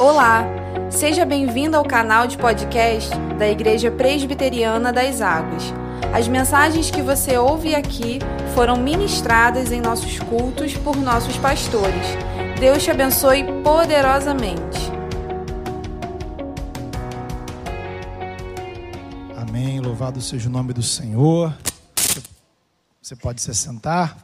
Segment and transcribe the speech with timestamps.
[0.00, 0.46] Olá,
[0.90, 5.62] seja bem-vindo ao canal de podcast da Igreja Presbiteriana das Águas.
[6.14, 8.18] As mensagens que você ouve aqui
[8.54, 12.06] foram ministradas em nossos cultos por nossos pastores.
[12.58, 14.90] Deus te abençoe poderosamente.
[19.36, 19.80] Amém.
[19.80, 21.54] Louvado seja o nome do Senhor.
[23.02, 24.16] Você pode se sentar.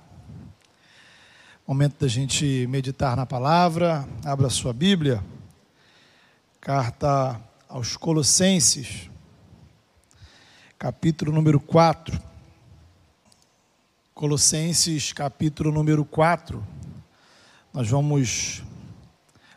[1.68, 4.08] Momento da gente meditar na palavra.
[4.24, 5.22] Abra sua Bíblia.
[6.66, 9.08] Carta aos Colossenses,
[10.76, 12.20] capítulo número 4.
[14.12, 16.66] Colossenses, capítulo número 4.
[17.72, 18.64] Nós vamos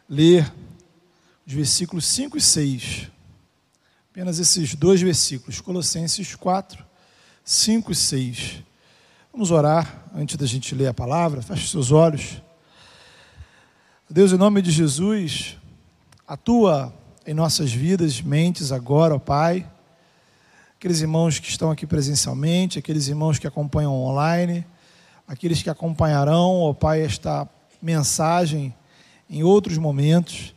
[0.08, 0.54] ler
[1.48, 3.08] os versículos 5 e 6.
[4.12, 6.86] Apenas esses dois versículos, Colossenses 4,
[7.44, 8.64] 5 e 6.
[9.34, 11.42] Vamos orar antes da gente ler a palavra.
[11.42, 12.40] Feche seus olhos.
[14.08, 15.58] Deus, em nome de Jesus,
[16.28, 16.99] atua
[17.30, 19.64] em nossas vidas, mentes agora, ó Pai.
[20.76, 24.66] Aqueles irmãos que estão aqui presencialmente, aqueles irmãos que acompanham online,
[25.28, 27.48] aqueles que acompanharão, ó Pai, esta
[27.80, 28.74] mensagem
[29.30, 30.56] em outros momentos.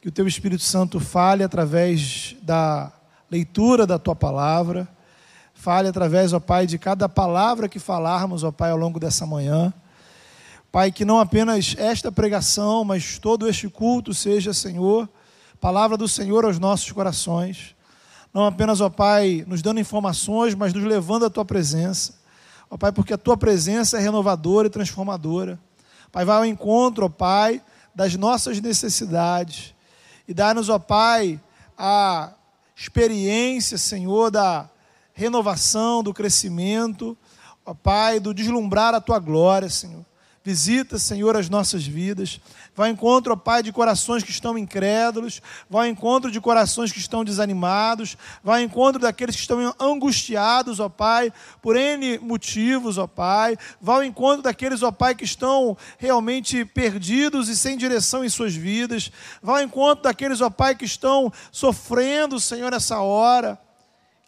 [0.00, 2.90] Que o Teu Espírito Santo fale através da
[3.30, 4.88] leitura da Tua palavra,
[5.52, 9.74] fale através, ó Pai, de cada palavra que falarmos, ó Pai, ao longo dessa manhã.
[10.72, 15.06] Pai, que não apenas esta pregação, mas todo este culto seja, Senhor,
[15.60, 17.74] palavra do Senhor aos nossos corações.
[18.32, 22.14] Não apenas, ó Pai, nos dando informações, mas nos levando à tua presença.
[22.70, 25.58] Ó Pai, porque a tua presença é renovadora e transformadora.
[26.12, 27.62] Pai, vai ao encontro, ó Pai,
[27.94, 29.74] das nossas necessidades.
[30.26, 31.40] E dá-nos, ó Pai,
[31.76, 32.32] a
[32.76, 34.68] experiência, Senhor, da
[35.12, 37.16] renovação, do crescimento,
[37.66, 40.04] ó Pai, do deslumbrar a tua glória, Senhor.
[40.48, 42.40] Visita, Senhor, as nossas vidas.
[42.74, 45.42] Vai ao encontro, ó Pai, de corações que estão incrédulos.
[45.68, 48.16] Vai ao encontro de corações que estão desanimados.
[48.42, 53.58] Vai ao encontro daqueles que estão angustiados, ó Pai, por N motivos, ó Pai.
[53.78, 58.54] Vai ao encontro daqueles, ó Pai, que estão realmente perdidos e sem direção em suas
[58.54, 59.12] vidas.
[59.42, 63.60] Vai ao encontro daqueles, ó Pai, que estão sofrendo, Senhor, nessa hora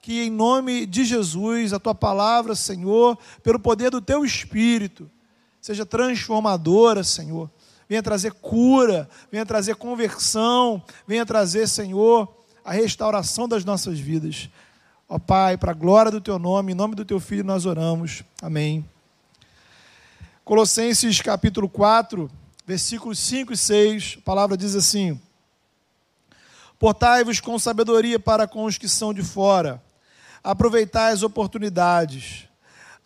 [0.03, 5.11] que em nome de Jesus, a tua palavra, Senhor, pelo poder do teu espírito,
[5.61, 7.51] seja transformadora, Senhor.
[7.89, 12.33] Venha trazer cura, venha trazer conversão, venha trazer, Senhor,
[12.65, 14.49] a restauração das nossas vidas.
[15.09, 18.23] Ó Pai, para a glória do teu nome, em nome do teu filho nós oramos.
[18.41, 18.89] Amém.
[20.45, 22.31] Colossenses capítulo 4,
[22.67, 25.21] versículos 5 e 6, a palavra diz assim:
[26.79, 29.83] Portai-vos com sabedoria para com os que são de fora,
[30.45, 32.50] aproveitai as oportunidades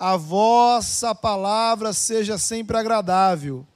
[0.07, 3.67] a vossa palavra seja sempre agradável,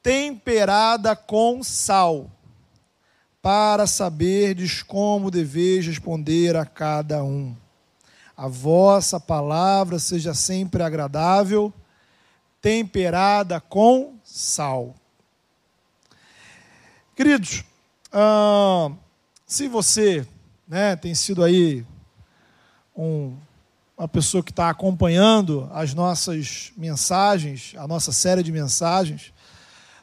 [0.00, 2.30] temperada com sal,
[3.42, 7.52] para saberdes como deveis responder a cada um.
[8.36, 11.74] A vossa palavra seja sempre agradável,
[12.62, 14.94] temperada com sal.
[17.16, 17.64] Queridos,
[18.12, 18.92] ah,
[19.44, 20.24] se você
[20.68, 21.84] né, tem sido aí
[22.96, 23.36] um
[23.96, 29.32] uma pessoa que está acompanhando as nossas mensagens, a nossa série de mensagens,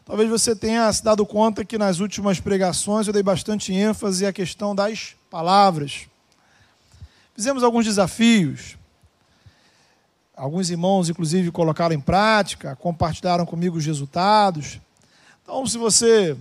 [0.06, 4.32] talvez você tenha se dado conta que nas últimas pregações eu dei bastante ênfase à
[4.32, 6.08] questão das palavras.
[7.36, 8.78] Fizemos alguns desafios.
[10.36, 14.80] Alguns irmãos, inclusive, colocaram em prática, compartilharam comigo os resultados.
[15.44, 16.36] Então, se você,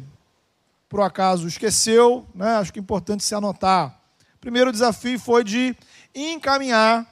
[0.88, 4.00] por acaso, esqueceu, né, acho que é importante se anotar.
[4.36, 5.76] O primeiro desafio foi de
[6.14, 7.06] encaminhar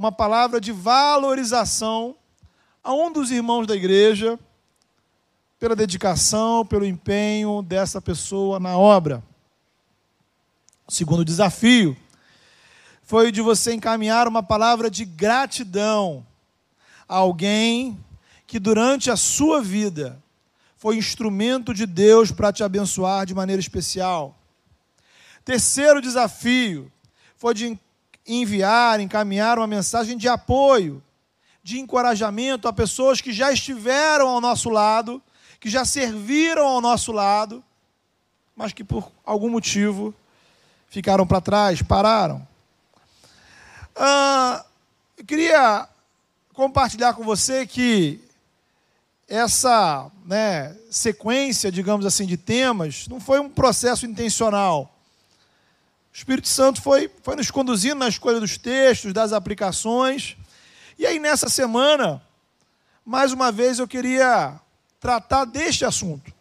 [0.00, 2.16] uma palavra de valorização
[2.82, 4.40] a um dos irmãos da igreja
[5.58, 9.22] pela dedicação, pelo empenho dessa pessoa na obra.
[10.86, 11.94] O segundo desafio
[13.02, 16.26] foi de você encaminhar uma palavra de gratidão
[17.06, 18.02] a alguém
[18.46, 20.18] que durante a sua vida
[20.78, 24.34] foi instrumento de Deus para te abençoar de maneira especial.
[25.44, 26.90] Terceiro desafio
[27.36, 27.78] foi de
[28.26, 31.02] enviar, encaminhar uma mensagem de apoio,
[31.62, 35.22] de encorajamento a pessoas que já estiveram ao nosso lado,
[35.58, 37.62] que já serviram ao nosso lado,
[38.56, 40.14] mas que por algum motivo
[40.88, 42.46] ficaram para trás, pararam.
[43.94, 44.64] Ah,
[45.16, 45.88] eu queria
[46.54, 48.20] compartilhar com você que
[49.28, 54.92] essa né, sequência, digamos assim, de temas não foi um processo intencional.
[56.12, 60.36] O Espírito Santo foi, foi nos conduzindo na escolha dos textos, das aplicações.
[60.98, 62.22] E aí, nessa semana,
[63.04, 64.60] mais uma vez eu queria
[64.98, 66.32] tratar deste assunto.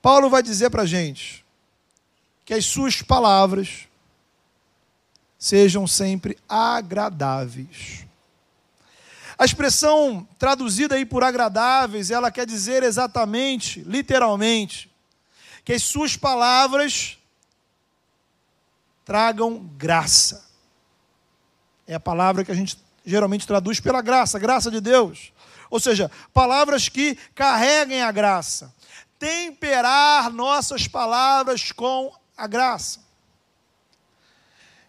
[0.00, 1.44] Paulo vai dizer para a gente
[2.44, 3.88] que as suas palavras
[5.38, 8.04] sejam sempre agradáveis.
[9.36, 14.90] A expressão traduzida aí por agradáveis, ela quer dizer exatamente, literalmente,
[15.64, 17.18] que as suas palavras
[19.04, 20.44] tragam graça.
[21.86, 25.32] É a palavra que a gente geralmente traduz pela graça, graça de Deus.
[25.70, 28.72] Ou seja, palavras que carreguem a graça.
[29.18, 33.00] Temperar nossas palavras com a graça.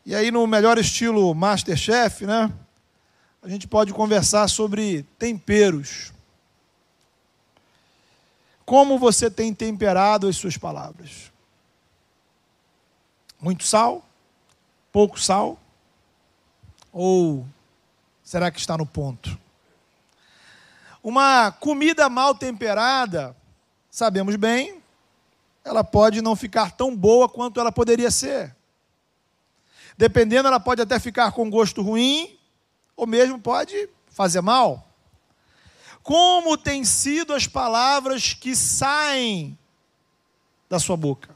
[0.06, 2.54] E aí, no melhor estilo Masterchef, né?
[3.42, 6.14] A gente pode conversar sobre temperos.
[8.66, 11.32] Como você tem temperado as suas palavras?
[13.40, 14.05] Muito sal?
[14.96, 15.60] Pouco sal?
[16.94, 17.46] Ou
[18.24, 19.38] será que está no ponto?
[21.04, 23.36] Uma comida mal temperada,
[23.92, 24.82] sabemos bem,
[25.66, 28.56] ela pode não ficar tão boa quanto ela poderia ser.
[29.98, 32.40] Dependendo, ela pode até ficar com gosto ruim,
[32.96, 34.88] ou mesmo pode fazer mal.
[36.02, 39.60] Como têm sido as palavras que saem
[40.70, 41.35] da sua boca?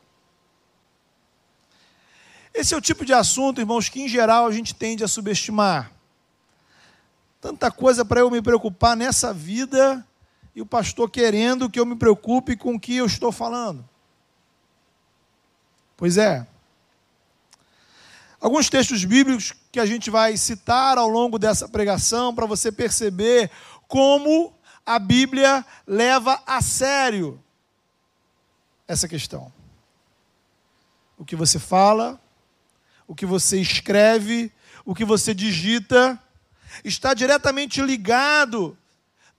[2.53, 5.91] Esse é o tipo de assunto, irmãos, que em geral a gente tende a subestimar.
[7.39, 10.05] Tanta coisa para eu me preocupar nessa vida
[10.53, 13.87] e o pastor querendo que eu me preocupe com o que eu estou falando.
[15.95, 16.45] Pois é.
[18.41, 23.51] Alguns textos bíblicos que a gente vai citar ao longo dessa pregação para você perceber
[23.87, 24.53] como
[24.85, 27.41] a Bíblia leva a sério
[28.87, 29.51] essa questão.
[31.17, 32.19] O que você fala,
[33.09, 34.51] o que você escreve,
[34.85, 36.17] o que você digita
[36.85, 38.77] está diretamente ligado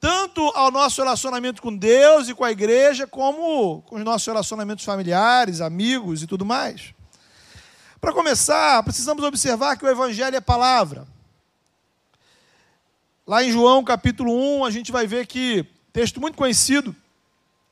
[0.00, 4.84] tanto ao nosso relacionamento com Deus e com a igreja, como com os nossos relacionamentos
[4.84, 6.92] familiares, amigos e tudo mais.
[8.00, 11.06] Para começar, precisamos observar que o Evangelho é palavra.
[13.24, 14.32] Lá em João capítulo
[14.62, 16.96] 1, a gente vai ver que, texto muito conhecido,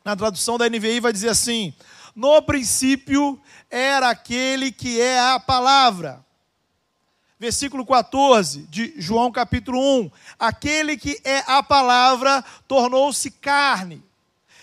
[0.04, 1.74] na tradução da NVI, vai dizer assim:
[2.18, 6.26] No princípio era aquele que é a palavra
[7.38, 14.02] versículo 14 de João capítulo 1: Aquele que é a palavra tornou-se carne,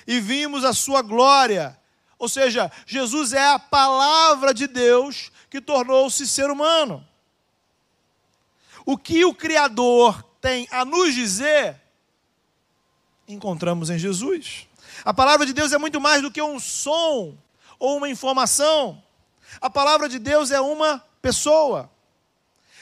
[0.05, 1.79] e vimos a sua glória.
[2.19, 7.07] Ou seja, Jesus é a palavra de Deus que tornou-se ser humano.
[8.85, 11.81] O que o Criador tem a nos dizer,
[13.25, 14.67] encontramos em Jesus.
[15.05, 17.44] A palavra de Deus é muito mais do que um som
[17.85, 18.99] ou uma informação.
[19.61, 21.89] A palavra de Deus é uma pessoa.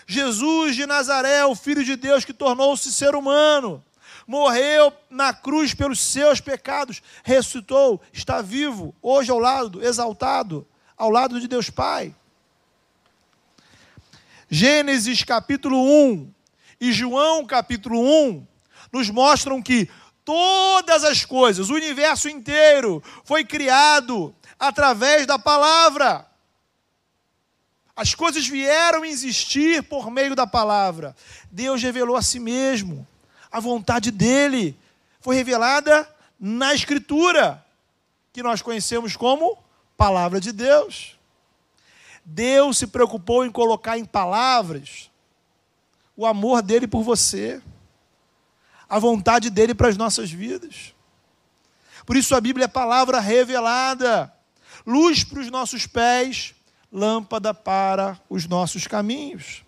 [0.08, 3.84] Jesus de Nazaré, o Filho de Deus que tornou-se ser humano,
[4.26, 10.66] morreu na cruz pelos seus pecados, ressuscitou, está vivo, hoje ao lado, exaltado,
[10.98, 12.16] ao lado de Deus Pai.
[14.50, 16.34] Gênesis capítulo 1
[16.80, 18.48] e João capítulo 1
[18.92, 19.90] nos mostram que
[20.24, 26.26] todas as coisas, o universo inteiro, foi criado através da palavra.
[27.96, 31.16] As coisas vieram existir por meio da palavra.
[31.52, 33.08] Deus revelou a si mesmo.
[33.52, 34.78] A vontade dele
[35.22, 36.10] foi revelada
[36.40, 37.64] na Escritura,
[38.32, 39.58] que nós conhecemos como
[39.96, 41.18] Palavra de Deus.
[42.26, 45.12] Deus se preocupou em colocar em palavras
[46.16, 47.62] o amor dele por você,
[48.90, 50.94] a vontade dele para as nossas vidas.
[52.06, 54.33] Por isso a Bíblia é palavra revelada,
[54.86, 56.54] luz para os nossos pés
[56.94, 59.64] lâmpada para os nossos caminhos.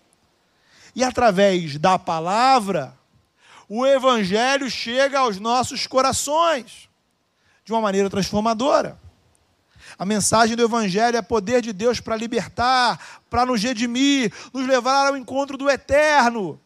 [0.94, 2.96] E através da palavra,
[3.68, 6.88] o Evangelho chega aos nossos corações
[7.64, 8.98] de uma maneira transformadora.
[9.98, 15.08] A mensagem do Evangelho é poder de Deus para libertar, para nos redimir, nos levar
[15.08, 16.60] ao encontro do eterno.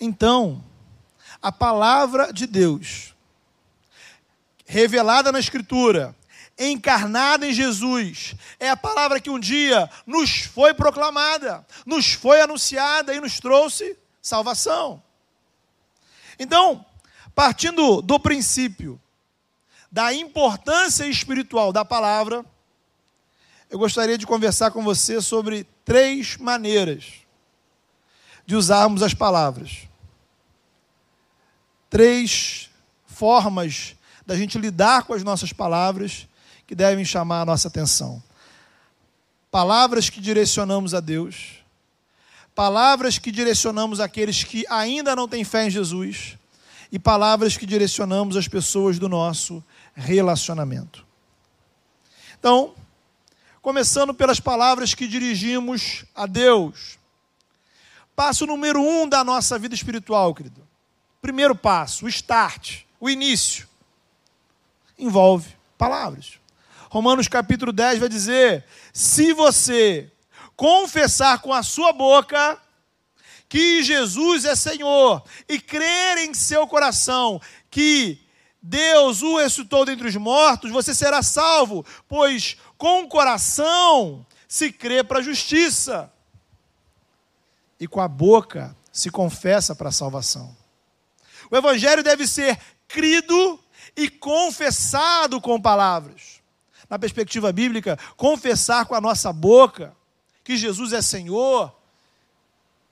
[0.00, 0.64] Então,
[1.40, 3.11] a palavra de Deus,
[4.72, 6.16] revelada na Escritura,
[6.58, 13.14] encarnada em Jesus, é a palavra que um dia nos foi proclamada, nos foi anunciada
[13.14, 15.02] e nos trouxe salvação.
[16.38, 16.86] Então,
[17.34, 18.98] partindo do princípio
[19.90, 22.42] da importância espiritual da palavra,
[23.68, 27.12] eu gostaria de conversar com você sobre três maneiras
[28.46, 29.86] de usarmos as palavras.
[31.90, 32.70] Três
[33.04, 33.96] formas
[34.32, 36.26] da gente lidar com as nossas palavras
[36.66, 38.22] que devem chamar a nossa atenção.
[39.50, 41.62] Palavras que direcionamos a Deus,
[42.54, 46.38] palavras que direcionamos àqueles que ainda não têm fé em Jesus,
[46.90, 49.62] e palavras que direcionamos às pessoas do nosso
[49.94, 51.04] relacionamento.
[52.38, 52.74] Então,
[53.60, 56.98] começando pelas palavras que dirigimos a Deus.
[58.16, 60.66] Passo número um da nossa vida espiritual, querido.
[61.20, 63.70] Primeiro passo, o start, o início.
[65.02, 66.34] Envolve palavras.
[66.88, 70.08] Romanos capítulo 10 vai dizer: se você
[70.54, 72.56] confessar com a sua boca
[73.48, 78.24] que Jesus é Senhor e crer em seu coração que
[78.62, 85.02] Deus o ressuscitou dentre os mortos, você será salvo, pois com o coração se crê
[85.02, 86.12] para a justiça
[87.80, 90.56] e com a boca se confessa para a salvação.
[91.50, 92.56] O evangelho deve ser
[92.86, 93.58] crido
[93.96, 96.40] e confessado com palavras.
[96.88, 99.94] Na perspectiva bíblica, confessar com a nossa boca
[100.44, 101.74] que Jesus é Senhor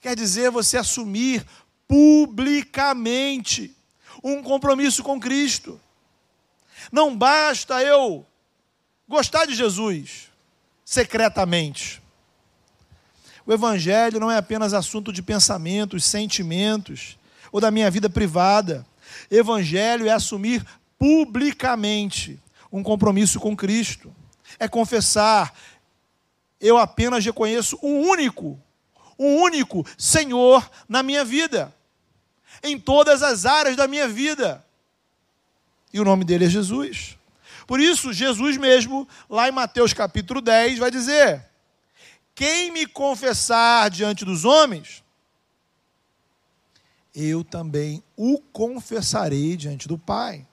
[0.00, 1.44] quer dizer você assumir
[1.86, 3.76] publicamente
[4.22, 5.80] um compromisso com Cristo.
[6.90, 8.24] Não basta eu
[9.08, 10.30] gostar de Jesus
[10.84, 12.00] secretamente.
[13.44, 17.18] O Evangelho não é apenas assunto de pensamentos, sentimentos
[17.50, 18.86] ou da minha vida privada.
[19.30, 20.64] Evangelho é assumir
[21.00, 22.38] publicamente
[22.70, 24.14] um compromisso com Cristo.
[24.58, 25.56] É confessar,
[26.60, 28.60] eu apenas reconheço um único,
[29.18, 31.74] um único Senhor na minha vida,
[32.62, 34.62] em todas as áreas da minha vida.
[35.90, 37.16] E o nome dele é Jesus.
[37.66, 41.46] Por isso, Jesus mesmo, lá em Mateus capítulo 10, vai dizer:
[42.34, 45.02] Quem me confessar diante dos homens,
[47.14, 50.46] eu também o confessarei diante do Pai.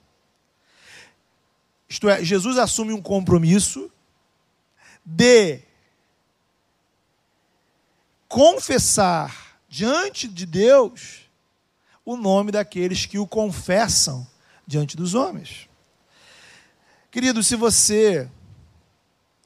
[1.89, 3.91] Isto é, Jesus assume um compromisso
[5.05, 5.61] de
[8.27, 11.29] confessar diante de Deus
[12.05, 14.27] o nome daqueles que o confessam
[14.65, 15.69] diante dos homens.
[17.09, 18.29] Querido, se você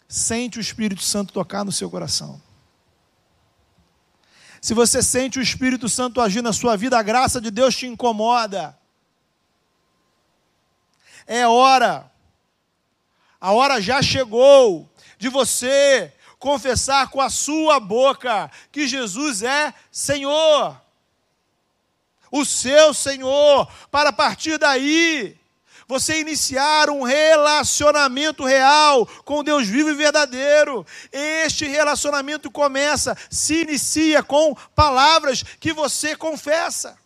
[0.07, 2.41] sente o Espírito Santo tocar no seu coração,
[4.59, 7.87] se você sente o Espírito Santo agir na sua vida, a graça de Deus te
[7.87, 8.77] incomoda.
[11.25, 12.10] É hora
[13.41, 20.79] a hora já chegou de você confessar com a sua boca que Jesus é Senhor.
[22.31, 25.35] O seu Senhor, para a partir daí
[25.87, 30.85] você iniciar um relacionamento real com Deus vivo e verdadeiro.
[31.11, 37.00] Este relacionamento começa, se inicia com palavras que você confessa.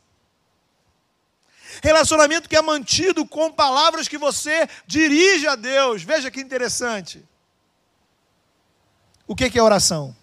[1.82, 6.03] Relacionamento que é mantido com palavras que você dirige a Deus.
[6.03, 7.24] Veja que interessante.
[9.27, 10.15] O que é oração?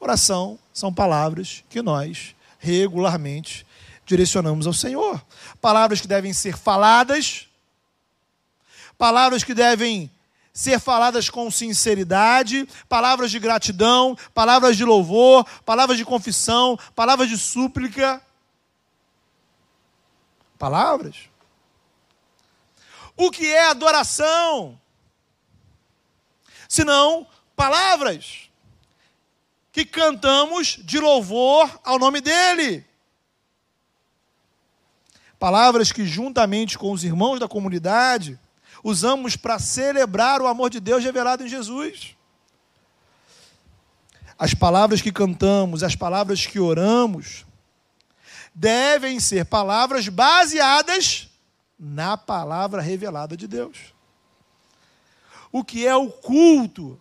[0.00, 3.66] Oração são palavras que nós regularmente
[4.04, 5.24] direcionamos ao Senhor.
[5.60, 7.48] Palavras que devem ser faladas,
[8.96, 10.10] palavras que devem
[10.52, 17.38] ser faladas com sinceridade, palavras de gratidão, palavras de louvor, palavras de confissão, palavras de
[17.38, 18.20] súplica
[20.58, 21.28] palavras.
[23.16, 24.78] O que é adoração?
[26.68, 28.50] Senão palavras
[29.72, 32.84] que cantamos de louvor ao nome dele.
[35.38, 38.38] Palavras que, juntamente com os irmãos da comunidade,
[38.82, 42.16] usamos para celebrar o amor de Deus revelado em Jesus.
[44.38, 47.44] As palavras que cantamos, as palavras que oramos,
[48.58, 51.28] devem ser palavras baseadas
[51.78, 53.94] na palavra revelada de Deus.
[55.52, 57.00] O que é o culto?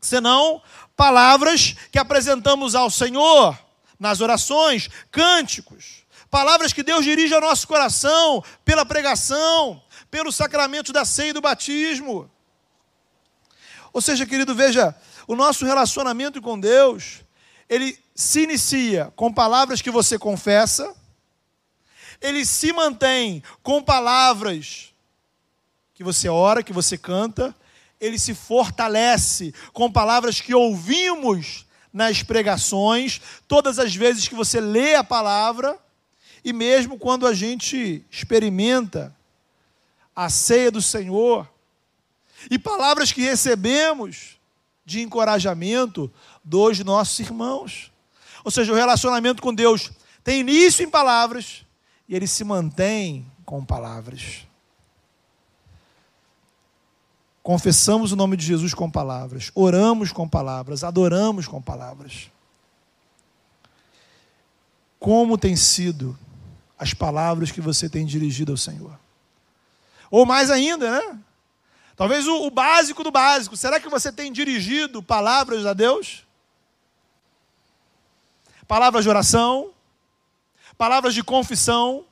[0.00, 0.60] Senão
[0.96, 3.56] palavras que apresentamos ao Senhor
[3.96, 9.80] nas orações, cânticos, palavras que Deus dirige ao nosso coração pela pregação,
[10.10, 12.28] pelo sacramento da ceia e do batismo.
[13.92, 14.96] Ou seja, querido, veja,
[15.28, 17.22] o nosso relacionamento com Deus
[17.70, 20.94] ele se inicia com palavras que você confessa,
[22.20, 24.92] ele se mantém com palavras
[25.94, 27.56] que você ora, que você canta,
[27.98, 34.94] ele se fortalece com palavras que ouvimos nas pregações, todas as vezes que você lê
[34.94, 35.78] a palavra,
[36.44, 39.16] e mesmo quando a gente experimenta
[40.14, 41.48] a ceia do Senhor,
[42.50, 44.38] e palavras que recebemos
[44.84, 46.12] de encorajamento
[46.44, 47.89] dos nossos irmãos.
[48.44, 49.90] Ou seja, o relacionamento com Deus
[50.22, 51.64] tem início em palavras
[52.08, 54.46] e ele se mantém com palavras.
[57.42, 62.30] Confessamos o nome de Jesus com palavras, oramos com palavras, adoramos com palavras.
[64.98, 66.18] Como tem sido
[66.78, 68.98] as palavras que você tem dirigido ao Senhor.
[70.10, 71.18] Ou mais ainda, né?
[71.96, 73.56] Talvez o, o básico do básico.
[73.56, 76.26] Será que você tem dirigido palavras a Deus?
[78.70, 79.72] Palavras de oração,
[80.78, 82.04] palavras de confissão,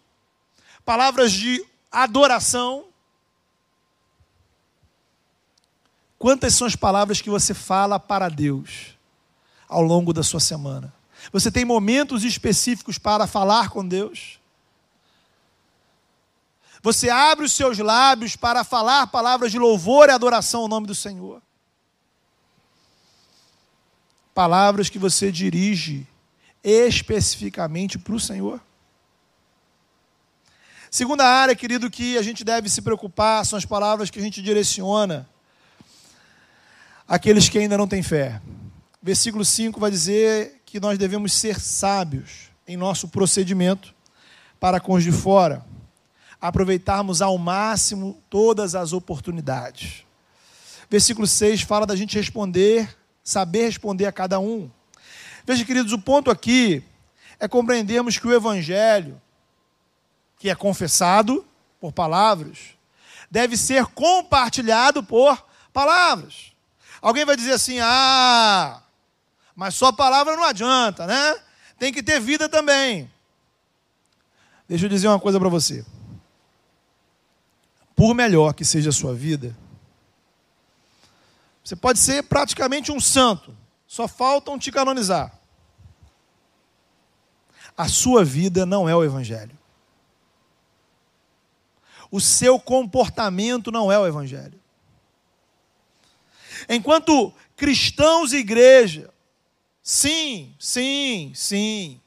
[0.84, 2.86] palavras de adoração.
[6.18, 8.98] Quantas são as palavras que você fala para Deus
[9.68, 10.92] ao longo da sua semana?
[11.32, 14.40] Você tem momentos específicos para falar com Deus?
[16.82, 20.94] Você abre os seus lábios para falar palavras de louvor e adoração ao nome do
[20.96, 21.40] Senhor?
[24.34, 26.04] Palavras que você dirige
[26.62, 28.60] especificamente para o Senhor?
[30.90, 34.40] Segunda área, querido, que a gente deve se preocupar são as palavras que a gente
[34.40, 35.28] direciona
[37.06, 38.40] àqueles que ainda não têm fé.
[39.02, 43.94] Versículo 5 vai dizer que nós devemos ser sábios em nosso procedimento
[44.58, 45.64] para com os de fora,
[46.40, 50.04] aproveitarmos ao máximo todas as oportunidades.
[50.90, 54.70] Versículo 6 fala da gente responder, saber responder a cada um.
[55.48, 56.84] Veja, queridos, o ponto aqui
[57.40, 59.18] é compreendermos que o Evangelho,
[60.38, 61.42] que é confessado
[61.80, 62.76] por palavras,
[63.30, 66.52] deve ser compartilhado por palavras.
[67.00, 68.82] Alguém vai dizer assim: ah,
[69.56, 71.42] mas só palavra não adianta, né?
[71.78, 73.10] Tem que ter vida também.
[74.68, 75.82] Deixa eu dizer uma coisa para você.
[77.96, 79.56] Por melhor que seja a sua vida,
[81.64, 85.38] você pode ser praticamente um santo, só faltam te canonizar.
[87.78, 89.56] A sua vida não é o Evangelho.
[92.11, 94.61] O seu comportamento não é o Evangelho.
[96.68, 99.08] Enquanto cristãos e igreja,
[99.80, 102.00] sim, sim, sim,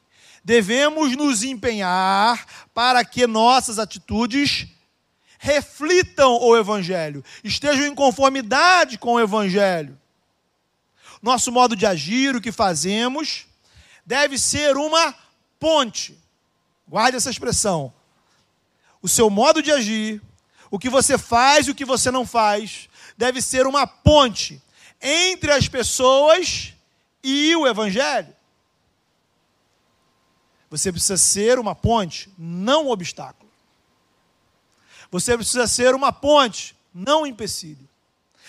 [0.44, 4.68] devemos nos empenhar para que nossas atitudes
[5.38, 9.98] reflitam o Evangelho, estejam em conformidade com o Evangelho.
[11.22, 13.46] Nosso modo de agir, o que fazemos,
[14.04, 15.14] deve ser uma
[15.62, 16.18] ponte.
[16.88, 17.92] Guarde essa expressão
[19.02, 20.22] o seu modo de agir,
[20.70, 24.62] o que você faz e o que você não faz, deve ser uma ponte
[25.00, 26.72] entre as pessoas
[27.22, 28.34] e o Evangelho.
[30.70, 33.50] Você precisa ser uma ponte, não um obstáculo.
[35.10, 37.86] Você precisa ser uma ponte, não um empecilho.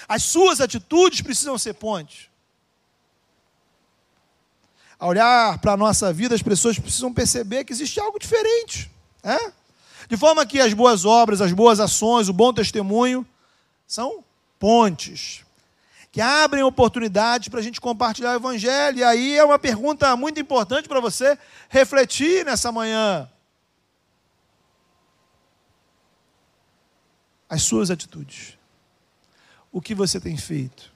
[0.08, 2.30] As suas atitudes precisam ser pontes.
[5.04, 8.90] Ao olhar para a nossa vida, as pessoas precisam perceber que existe algo diferente.
[9.22, 9.52] É?
[10.08, 13.28] De forma que as boas obras, as boas ações, o bom testemunho
[13.86, 14.24] são
[14.58, 15.44] pontes
[16.10, 19.00] que abrem oportunidades para a gente compartilhar o Evangelho.
[19.00, 21.38] E aí é uma pergunta muito importante para você
[21.68, 23.30] refletir nessa manhã.
[27.50, 28.58] As suas atitudes.
[29.70, 30.94] O que você tem feito?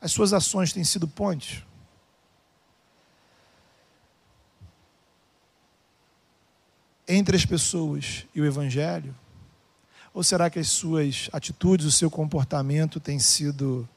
[0.00, 1.69] As suas ações têm sido pontes?
[7.10, 9.14] Entre as pessoas e o Evangelho?
[10.14, 13.88] Ou será que as suas atitudes, o seu comportamento tem sido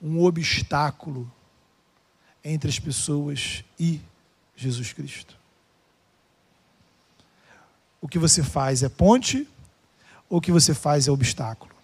[0.00, 1.30] um obstáculo
[2.42, 4.00] entre as pessoas e
[4.56, 5.36] Jesus Cristo?
[8.00, 9.46] O que você faz é ponte
[10.30, 11.74] ou o que você faz é obstáculo?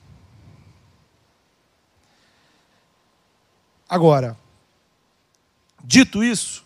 [3.86, 4.38] Agora,
[5.82, 6.64] dito isso,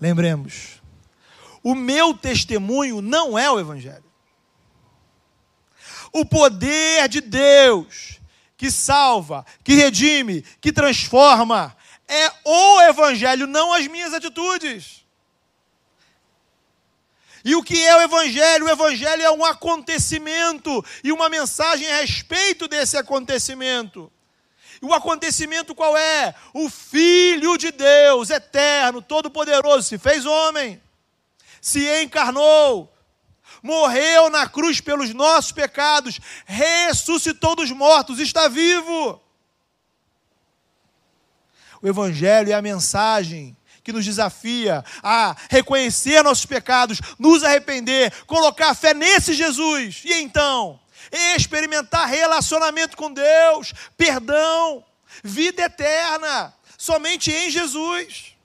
[0.00, 0.82] lembremos,
[1.66, 4.04] o meu testemunho não é o Evangelho.
[6.12, 8.20] O poder de Deus
[8.56, 11.76] que salva, que redime, que transforma,
[12.06, 15.04] é o Evangelho, não as minhas atitudes.
[17.44, 18.66] E o que é o Evangelho?
[18.66, 24.12] O Evangelho é um acontecimento e uma mensagem a respeito desse acontecimento.
[24.80, 26.32] E o acontecimento qual é?
[26.54, 30.80] O Filho de Deus, eterno, todo-poderoso, se fez homem
[31.66, 32.96] se encarnou,
[33.60, 39.20] morreu na cruz pelos nossos pecados, ressuscitou dos mortos, está vivo.
[41.82, 48.72] O Evangelho é a mensagem que nos desafia a reconhecer nossos pecados, nos arrepender, colocar
[48.72, 50.78] fé nesse Jesus e então
[51.34, 54.84] experimentar relacionamento com Deus, perdão,
[55.20, 58.35] vida eterna, somente em Jesus.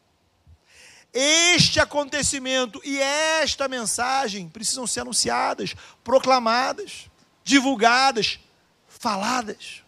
[1.14, 7.10] Este acontecimento e esta mensagem precisam ser anunciadas, proclamadas,
[7.44, 8.40] divulgadas,
[8.88, 9.84] faladas.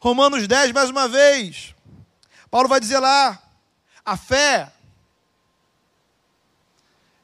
[0.00, 1.74] Romanos 10, mais uma vez,
[2.50, 3.42] Paulo vai dizer lá:
[4.04, 4.72] a fé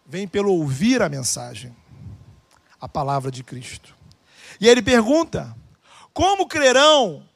[0.04, 1.74] vem pelo ouvir a mensagem,
[2.78, 3.96] a palavra de Cristo.
[4.61, 5.57] E ele pergunta:
[6.12, 7.26] como crerão?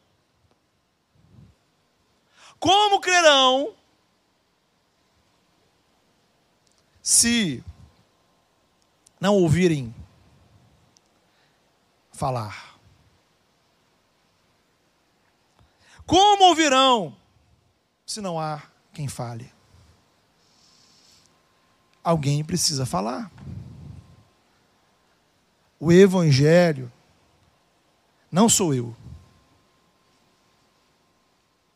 [2.60, 3.77] Como crerão
[7.08, 7.64] se
[9.18, 9.94] não ouvirem
[12.12, 12.78] falar?
[16.06, 17.16] Como ouvirão
[18.04, 19.50] se não há quem fale?
[22.04, 23.32] Alguém precisa falar.
[25.80, 26.92] O Evangelho
[28.30, 28.94] não sou eu.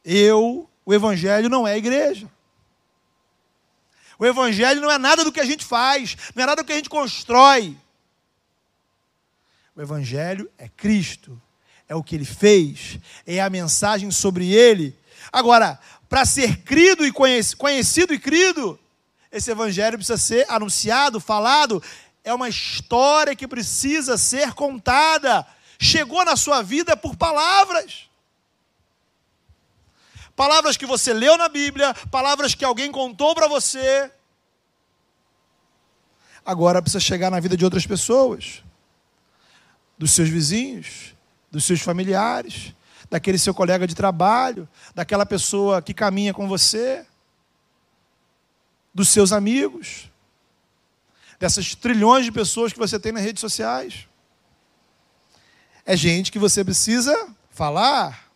[0.05, 2.31] Eu, o Evangelho não é a igreja.
[4.23, 6.73] O Evangelho não é nada do que a gente faz, não é nada do que
[6.73, 7.77] a gente constrói.
[9.75, 11.43] O Evangelho é Cristo,
[11.89, 14.97] é o que ele fez, é a mensagem sobre ele.
[15.33, 15.77] Agora,
[16.09, 18.79] para ser crido e conhecido e crido,
[19.33, 21.83] esse Evangelho precisa ser anunciado, falado.
[22.23, 25.45] É uma história que precisa ser contada
[25.81, 28.09] chegou na sua vida por palavras.
[30.35, 34.11] Palavras que você leu na Bíblia, palavras que alguém contou para você.
[36.45, 38.63] Agora precisa chegar na vida de outras pessoas,
[39.97, 41.15] dos seus vizinhos,
[41.51, 42.75] dos seus familiares,
[43.11, 47.07] daquele seu colega de trabalho, daquela pessoa que caminha com você,
[48.93, 50.11] dos seus amigos,
[51.39, 54.09] dessas trilhões de pessoas que você tem nas redes sociais.
[55.85, 58.32] É gente que você precisa falar.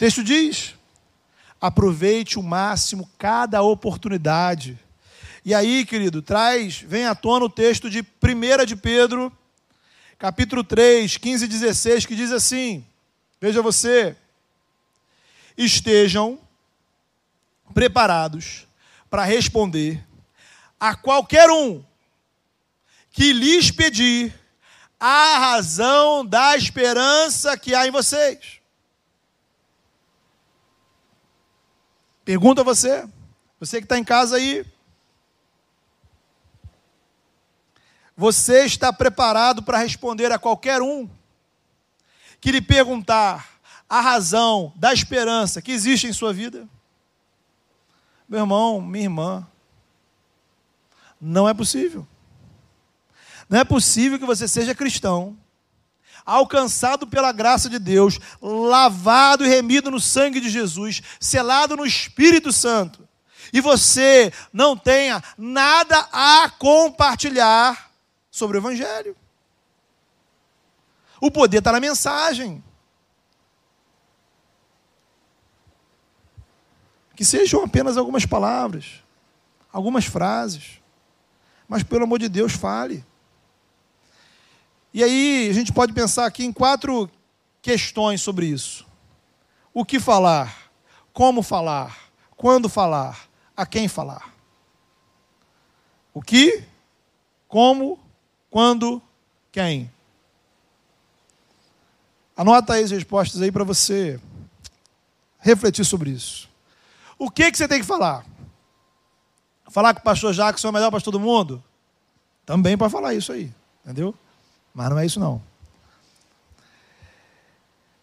[0.00, 0.74] Texto diz:
[1.60, 4.78] aproveite o máximo cada oportunidade.
[5.44, 9.30] E aí, querido, traz, vem à tona o texto de 1 de Pedro,
[10.18, 12.82] capítulo 3, 15 e 16, que diz assim:
[13.38, 14.16] Veja você,
[15.54, 16.40] estejam
[17.74, 18.66] preparados
[19.10, 20.02] para responder
[20.80, 21.84] a qualquer um
[23.10, 24.32] que lhes pedir
[24.98, 28.59] a razão da esperança que há em vocês.
[32.30, 33.08] Pergunta a você,
[33.58, 34.64] você que está em casa aí.
[38.16, 41.10] Você está preparado para responder a qualquer um
[42.40, 46.68] que lhe perguntar a razão da esperança que existe em sua vida?
[48.28, 49.48] Meu irmão, minha irmã,
[51.20, 52.06] não é possível.
[53.48, 55.36] Não é possível que você seja cristão,
[56.24, 62.52] alcançado pela graça de Deus, lavado e remido no sangue de Jesus, selado no Espírito
[62.52, 63.08] Santo,
[63.52, 67.90] e você não tenha nada a compartilhar
[68.30, 69.16] sobre o Evangelho.
[71.20, 72.62] O poder está na mensagem.
[77.14, 79.02] Que sejam apenas algumas palavras,
[79.70, 80.80] algumas frases,
[81.68, 83.04] mas pelo amor de Deus, fale.
[84.92, 87.08] E aí a gente pode pensar aqui em quatro
[87.62, 88.86] questões sobre isso:
[89.72, 90.70] o que falar,
[91.12, 91.96] como falar,
[92.36, 94.32] quando falar, a quem falar.
[96.12, 96.64] O que,
[97.46, 97.98] como,
[98.50, 99.00] quando,
[99.52, 99.90] quem.
[102.36, 104.18] Anota aí as respostas aí para você
[105.38, 106.48] refletir sobre isso.
[107.18, 108.24] O que, que você tem que falar?
[109.70, 111.62] Falar que o pastor Jackson é o melhor pastor do mundo?
[112.44, 113.52] Também para falar isso aí,
[113.84, 114.14] entendeu?
[114.74, 115.42] Mas não é isso não.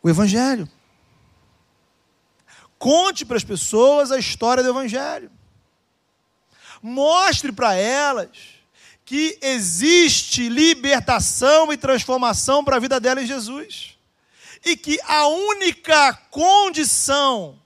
[0.02, 0.70] O Evangelho.
[2.78, 5.32] Conte para as pessoas a história do Evangelho.
[6.82, 8.30] Mostre para elas
[9.04, 13.98] que existe libertação e transformação para a vida dela em Jesus.
[14.66, 17.58] E que a única condição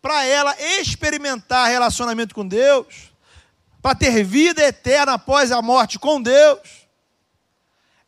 [0.00, 3.10] para ela experimentar relacionamento com Deus,
[3.82, 6.85] para ter vida eterna após a morte com Deus,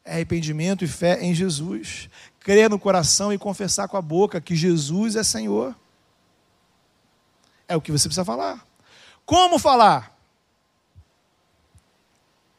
[0.09, 2.09] é arrependimento e fé em Jesus.
[2.41, 5.77] Crer no coração e confessar com a boca que Jesus é Senhor.
[7.69, 8.67] É o que você precisa falar.
[9.27, 10.19] Como falar?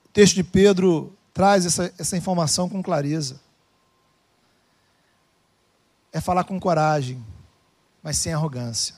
[0.05, 3.41] O texto de Pedro traz essa, essa informação com clareza.
[6.13, 7.25] É falar com coragem,
[8.03, 8.95] mas sem arrogância.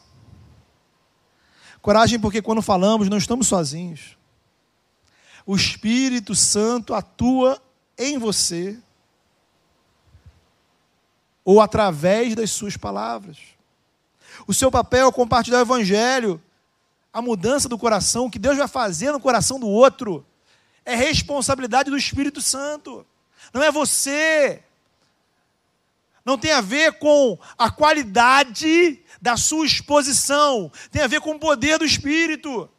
[1.81, 4.17] Coragem porque quando falamos não estamos sozinhos.
[5.45, 7.61] O Espírito Santo atua
[8.01, 8.77] em você
[11.45, 13.37] ou através das suas palavras.
[14.47, 16.41] O seu papel é compartilhar o Evangelho,
[17.13, 20.25] a mudança do coração, o que Deus vai fazer no coração do outro.
[20.83, 23.05] É responsabilidade do Espírito Santo,
[23.53, 24.63] não é você.
[26.23, 31.39] Não tem a ver com a qualidade da sua exposição, tem a ver com o
[31.39, 32.69] poder do Espírito.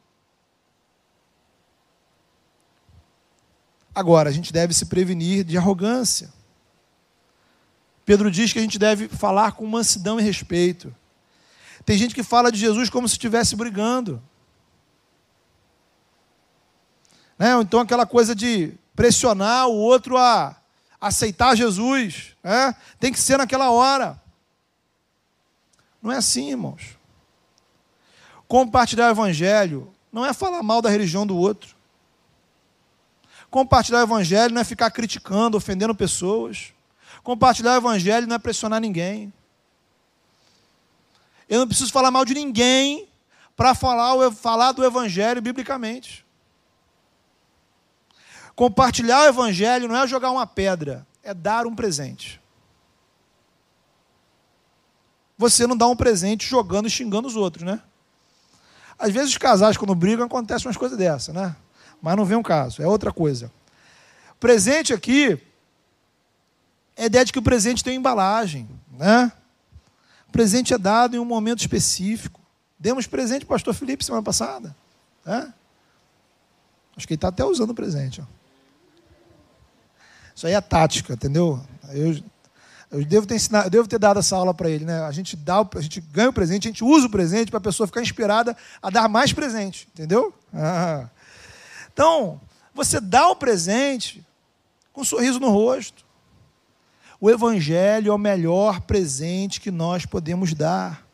[3.94, 6.32] Agora, a gente deve se prevenir de arrogância.
[8.04, 10.94] Pedro diz que a gente deve falar com mansidão e respeito.
[11.84, 14.22] Tem gente que fala de Jesus como se estivesse brigando.
[17.38, 17.52] Né?
[17.60, 20.56] Então, aquela coisa de pressionar o outro a
[21.00, 22.36] aceitar Jesus.
[22.42, 22.74] Né?
[22.98, 24.20] Tem que ser naquela hora.
[26.00, 26.98] Não é assim, irmãos.
[28.48, 31.71] Compartilhar o evangelho não é falar mal da religião do outro.
[33.52, 36.72] Compartilhar o evangelho não é ficar criticando, ofendendo pessoas.
[37.22, 39.30] Compartilhar o evangelho não é pressionar ninguém.
[41.46, 43.06] Eu não preciso falar mal de ninguém
[43.54, 46.24] para falar, falar do evangelho biblicamente.
[48.56, 52.40] Compartilhar o evangelho não é jogar uma pedra, é dar um presente.
[55.36, 57.82] Você não dá um presente jogando e xingando os outros, né?
[58.98, 61.54] Às vezes os casais, quando brigam, acontecem umas coisas dessas, né?
[62.02, 63.50] Mas não vem um caso, é outra coisa.
[64.40, 65.40] Presente aqui
[66.96, 69.30] é a ideia de que o presente tem embalagem, né?
[70.28, 72.40] O presente é dado em um momento específico.
[72.78, 74.74] Demos presente para o pastor Felipe semana passada.
[75.24, 75.54] Né?
[76.96, 78.20] Acho que ele está até usando o presente.
[78.20, 78.24] Ó.
[80.34, 81.64] Isso aí é tática, entendeu?
[81.90, 82.20] Eu,
[82.90, 85.02] eu devo ter ensinado, devo ter dado essa aula para ele, né?
[85.02, 87.62] A gente dá, a gente ganha o presente, a gente usa o presente para a
[87.62, 90.34] pessoa ficar inspirada a dar mais presente, entendeu?
[90.52, 91.08] Ah.
[91.92, 92.40] Então,
[92.74, 94.24] você dá o presente
[94.92, 96.04] com um sorriso no rosto.
[97.20, 101.06] O evangelho é o melhor presente que nós podemos dar.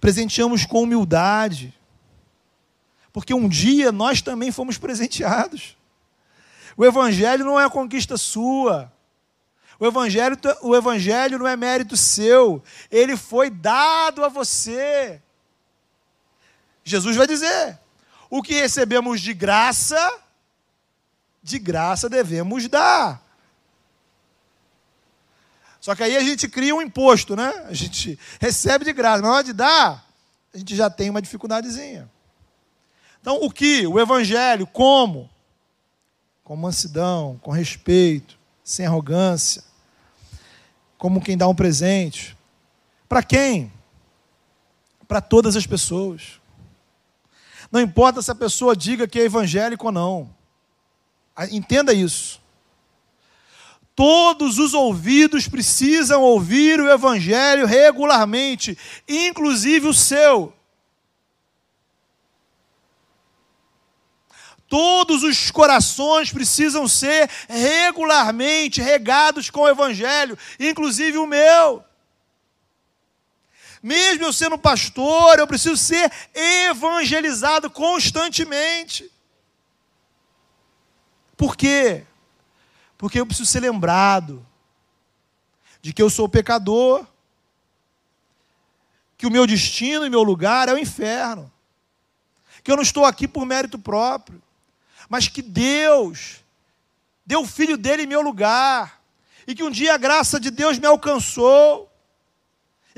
[0.00, 1.74] Presenteamos com humildade,
[3.12, 5.76] porque um dia nós também fomos presenteados.
[6.76, 8.92] O Evangelho não é a conquista sua.
[9.80, 12.62] O evangelho, o evangelho não é mérito seu.
[12.88, 15.20] Ele foi dado a você.
[16.84, 17.78] Jesus vai dizer:
[18.30, 20.20] o que recebemos de graça,
[21.42, 23.22] de graça devemos dar.
[25.80, 27.48] Só que aí a gente cria um imposto, né?
[27.66, 30.04] A gente recebe de graça, mas na hora de dar,
[30.52, 32.10] a gente já tem uma dificuldadezinha.
[33.20, 33.86] Então, o que?
[33.86, 35.30] O Evangelho, como?
[36.48, 39.62] com mansidão, com respeito, sem arrogância,
[40.96, 42.34] como quem dá um presente.
[43.06, 43.70] Para quem?
[45.06, 46.37] Para todas as pessoas.
[47.70, 50.34] Não importa se a pessoa diga que é evangélico ou não.
[51.50, 52.40] Entenda isso.
[53.94, 58.78] Todos os ouvidos precisam ouvir o evangelho regularmente,
[59.08, 60.52] inclusive o seu.
[64.68, 71.82] Todos os corações precisam ser regularmente regados com o Evangelho, inclusive o meu.
[73.82, 79.10] Mesmo eu sendo pastor, eu preciso ser evangelizado constantemente.
[81.36, 82.04] Por quê?
[82.96, 84.44] Porque eu preciso ser lembrado
[85.80, 87.06] de que eu sou pecador,
[89.16, 91.52] que o meu destino e meu lugar é o inferno,
[92.62, 94.42] que eu não estou aqui por mérito próprio
[95.08, 96.44] mas que Deus
[97.24, 99.00] deu o filho dele em meu lugar,
[99.46, 101.90] e que um dia a graça de Deus me alcançou,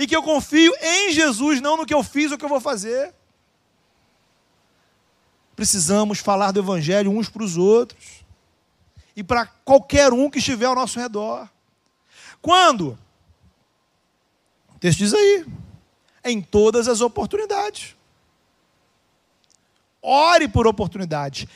[0.01, 2.59] e que eu confio em Jesus, não no que eu fiz ou que eu vou
[2.59, 3.15] fazer.
[5.55, 8.25] Precisamos falar do Evangelho uns para os outros,
[9.15, 11.47] e para qualquer um que estiver ao nosso redor.
[12.41, 12.99] Quando?
[14.75, 15.45] O texto diz aí,
[16.25, 17.95] em todas as oportunidades.
[20.01, 21.47] Ore por oportunidades.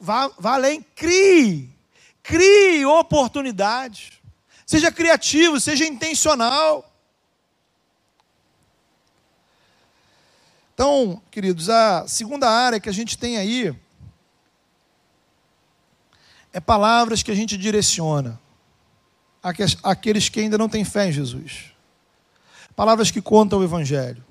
[0.00, 1.70] Vá, vá além, crie.
[2.24, 4.14] Crie oportunidades.
[4.66, 6.90] Seja criativo, seja intencional.
[10.74, 13.74] Então, queridos, a segunda área que a gente tem aí
[16.52, 18.40] é palavras que a gente direciona
[19.82, 21.72] àqueles que ainda não têm fé em Jesus.
[22.74, 24.24] Palavras que contam o Evangelho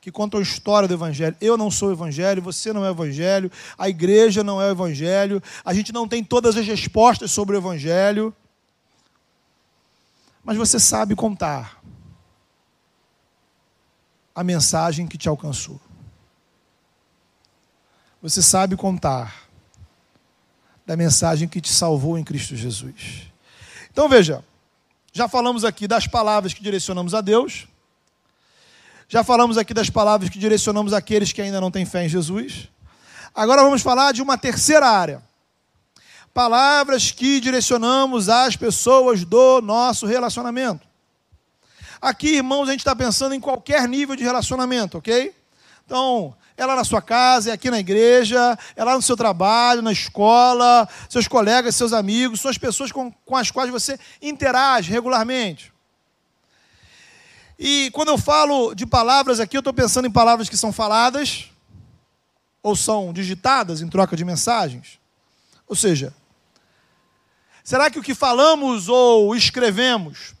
[0.00, 1.36] que contam a história do Evangelho.
[1.40, 4.70] Eu não sou o Evangelho, você não é o Evangelho, a igreja não é o
[4.70, 8.34] Evangelho, a gente não tem todas as respostas sobre o Evangelho,
[10.42, 11.82] mas você sabe contar
[14.34, 15.78] a mensagem que te alcançou.
[18.22, 19.48] Você sabe contar
[20.84, 23.30] da mensagem que te salvou em Cristo Jesus.
[23.90, 24.44] Então veja,
[25.12, 27.66] já falamos aqui das palavras que direcionamos a Deus,
[29.08, 32.68] já falamos aqui das palavras que direcionamos àqueles que ainda não têm fé em Jesus.
[33.34, 35.22] Agora vamos falar de uma terceira área.
[36.34, 40.86] Palavras que direcionamos às pessoas do nosso relacionamento.
[42.00, 45.34] Aqui, irmãos, a gente está pensando em qualquer nível de relacionamento, ok?
[45.84, 49.80] Então, é lá na sua casa, é aqui na igreja, é lá no seu trabalho,
[49.80, 54.90] na escola, seus colegas, seus amigos, são as pessoas com, com as quais você interage
[54.90, 55.72] regularmente.
[57.58, 61.50] E quando eu falo de palavras aqui, eu estou pensando em palavras que são faladas
[62.62, 65.00] ou são digitadas em troca de mensagens.
[65.66, 66.12] Ou seja,
[67.64, 70.34] será que o que falamos ou escrevemos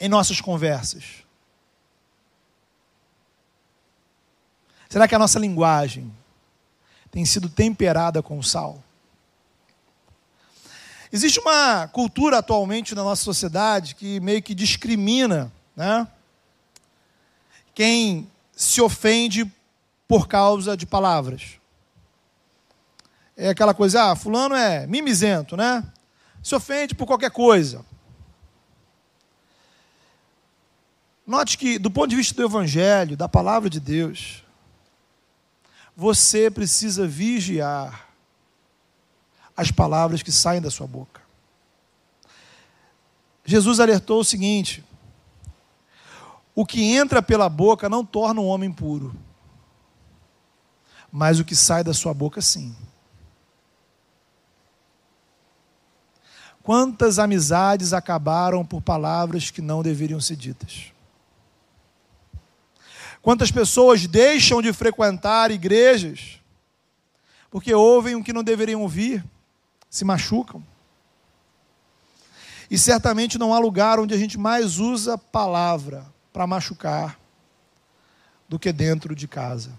[0.00, 1.19] em nossas conversas?
[4.90, 6.12] Será que a nossa linguagem
[7.12, 8.82] tem sido temperada com sal?
[11.12, 16.08] Existe uma cultura atualmente na nossa sociedade que meio que discrimina né,
[17.72, 19.50] quem se ofende
[20.08, 21.60] por causa de palavras.
[23.36, 25.84] É aquela coisa, ah, fulano é mimizento, né?
[26.42, 27.86] Se ofende por qualquer coisa.
[31.24, 34.42] Note que, do ponto de vista do Evangelho, da palavra de Deus,
[36.00, 38.08] você precisa vigiar
[39.54, 41.20] as palavras que saem da sua boca.
[43.44, 44.82] Jesus alertou o seguinte:
[46.54, 49.14] o que entra pela boca não torna um homem puro,
[51.12, 52.74] mas o que sai da sua boca, sim.
[56.62, 60.94] Quantas amizades acabaram por palavras que não deveriam ser ditas?
[63.22, 66.40] Quantas pessoas deixam de frequentar igrejas
[67.50, 69.24] porque ouvem o que não deveriam ouvir,
[69.90, 70.64] se machucam.
[72.70, 77.18] E certamente não há lugar onde a gente mais usa palavra para machucar
[78.48, 79.76] do que dentro de casa.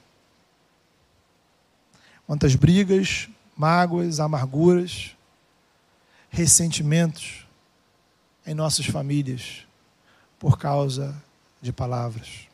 [2.27, 5.15] Quantas brigas, mágoas, amarguras,
[6.29, 7.45] ressentimentos
[8.45, 9.65] em nossas famílias
[10.37, 11.15] por causa
[11.61, 12.50] de palavras.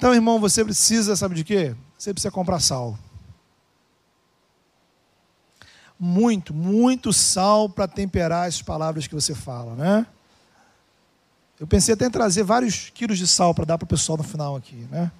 [0.00, 1.76] Então, irmão, você precisa, sabe de quê?
[1.98, 2.98] Você precisa comprar sal.
[5.98, 10.06] Muito, muito sal para temperar as palavras que você fala, né?
[11.60, 14.24] Eu pensei até em trazer vários quilos de sal para dar para o pessoal no
[14.24, 15.12] final aqui, né?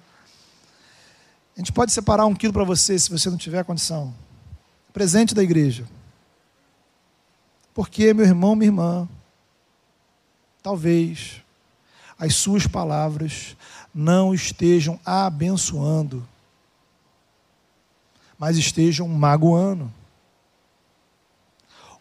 [1.55, 4.11] A gente pode separar um quilo para você se você não tiver condição.
[4.91, 5.87] Presente da igreja.
[7.71, 9.07] Porque, meu irmão, minha irmã,
[10.63, 11.39] talvez
[12.17, 13.55] as suas palavras
[13.93, 16.27] não estejam abençoando,
[18.37, 19.91] mas estejam magoando.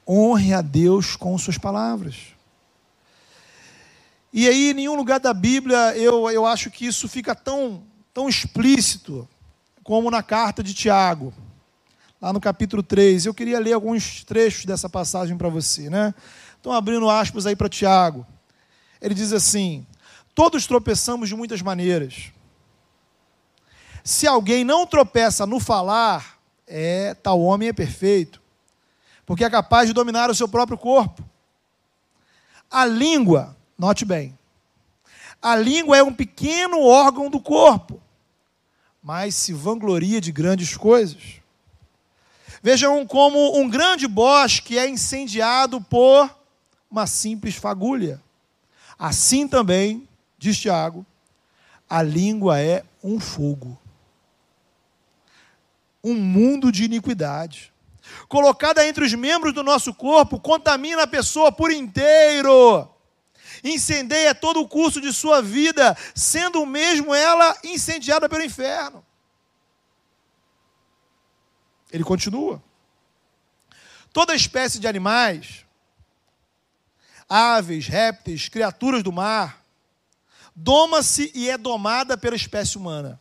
[0.08, 2.34] Honre a Deus com suas palavras.
[4.32, 7.82] E aí, em nenhum lugar da Bíblia, eu, eu acho que isso fica tão,
[8.14, 9.28] tão explícito
[9.82, 11.34] como na carta de Tiago,
[12.20, 13.26] lá no capítulo 3.
[13.26, 15.90] Eu queria ler alguns trechos dessa passagem para você.
[15.90, 16.14] Né?
[16.56, 18.24] Estão abrindo aspas aí para Tiago.
[19.00, 19.84] Ele diz assim:
[20.34, 22.32] Todos tropeçamos de muitas maneiras.
[24.02, 28.40] Se alguém não tropeça no falar, é tal homem é perfeito,
[29.26, 31.22] porque é capaz de dominar o seu próprio corpo.
[32.70, 34.38] A língua, note bem,
[35.42, 38.00] a língua é um pequeno órgão do corpo,
[39.02, 41.40] mas se vangloria de grandes coisas.
[42.62, 46.30] Vejam como um grande bosque é incendiado por
[46.90, 48.22] uma simples fagulha.
[48.98, 50.06] Assim também
[50.40, 51.04] diz Tiago,
[51.88, 53.78] a língua é um fogo,
[56.02, 57.70] um mundo de iniquidade.
[58.26, 62.88] Colocada entre os membros do nosso corpo, contamina a pessoa por inteiro,
[63.62, 69.04] incendeia todo o curso de sua vida, sendo mesmo ela incendiada pelo inferno.
[71.92, 72.62] Ele continua.
[74.10, 75.66] Toda espécie de animais,
[77.28, 79.59] aves, répteis, criaturas do mar,
[80.62, 83.18] doma-se e é domada pela espécie humana.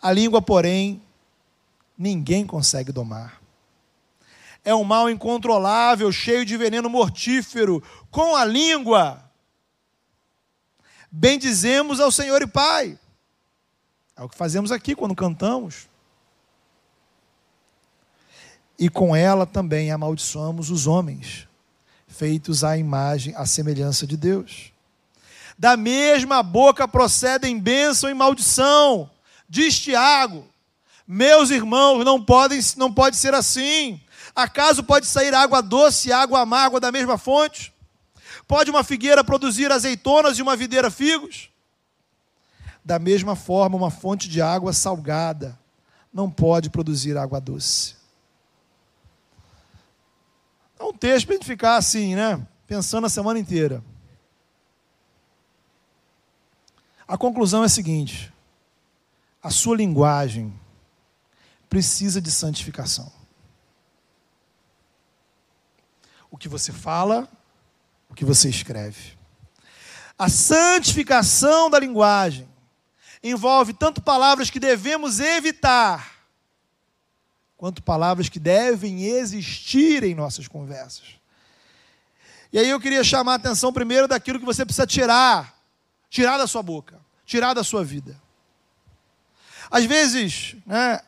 [0.00, 1.02] A língua, porém,
[1.96, 3.40] ninguém consegue domar.
[4.64, 7.82] É um mal incontrolável, cheio de veneno mortífero.
[8.10, 9.24] Com a língua,
[11.10, 12.98] bendizemos ao Senhor e Pai.
[14.14, 15.88] É o que fazemos aqui quando cantamos.
[18.78, 21.48] E com ela também amaldiçoamos os homens,
[22.06, 24.71] feitos à imagem, à semelhança de Deus.
[25.62, 29.08] Da mesma boca procedem bênção e maldição.
[29.48, 30.44] Diz Tiago:
[31.06, 34.00] Meus irmãos, não podem, não pode ser assim.
[34.34, 37.72] Acaso pode sair água doce e água amarga da mesma fonte?
[38.48, 41.48] Pode uma figueira produzir azeitonas e uma videira figos?
[42.84, 45.56] Da mesma forma, uma fonte de água salgada
[46.12, 47.94] não pode produzir água doce.
[50.76, 52.44] É um texto para a gente ficar assim, né?
[52.66, 53.80] Pensando a semana inteira.
[57.12, 58.32] A conclusão é a seguinte:
[59.42, 60.58] a sua linguagem
[61.68, 63.12] precisa de santificação.
[66.30, 67.28] O que você fala,
[68.08, 69.12] o que você escreve.
[70.18, 72.48] A santificação da linguagem
[73.22, 76.14] envolve tanto palavras que devemos evitar,
[77.58, 81.20] quanto palavras que devem existir em nossas conversas.
[82.50, 85.51] E aí eu queria chamar a atenção primeiro daquilo que você precisa tirar,
[86.12, 88.20] tirar da sua boca, tirar da sua vida.
[89.70, 91.00] Às vezes, né,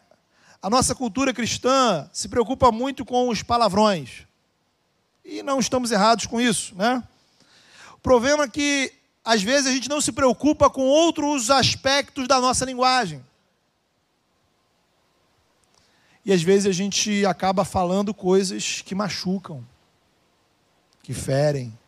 [0.63, 4.27] a nossa cultura cristã se preocupa muito com os palavrões.
[5.23, 7.07] E não estamos errados com isso, né?
[7.93, 12.41] O problema é que às vezes a gente não se preocupa com outros aspectos da
[12.41, 13.23] nossa linguagem.
[16.25, 19.63] E às vezes a gente acaba falando coisas que machucam,
[21.03, 21.79] que ferem,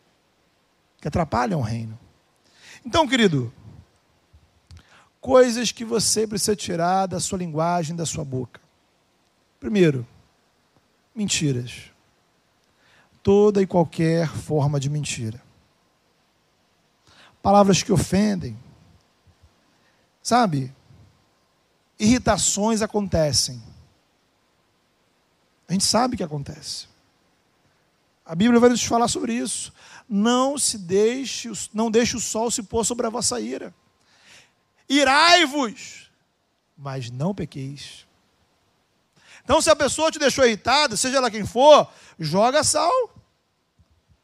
[1.01, 1.97] que atrapalham o reino.
[2.87, 3.53] Então, querido,
[5.19, 8.61] coisas que você precisa tirar da sua linguagem, da sua boca.
[9.59, 10.07] Primeiro,
[11.13, 11.91] mentiras.
[13.21, 15.45] Toda e qualquer forma de mentira
[17.47, 18.59] palavras que ofendem.
[20.21, 20.73] Sabe?
[21.97, 23.63] Irritações acontecem.
[25.65, 26.87] A gente sabe que acontece.
[28.25, 29.71] A Bíblia vai nos falar sobre isso.
[30.07, 33.73] Não se deixe, não deixe o sol se pôr sobre a vossa ira.
[34.87, 36.09] Irai-vos,
[36.77, 38.07] mas não pequeis.
[39.43, 41.89] Então, se a pessoa te deixou irritado, seja ela quem for,
[42.19, 42.91] joga sal.